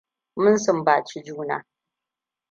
Mun 0.39 0.55
sumbaci 0.59 1.23
juna. 1.25 1.65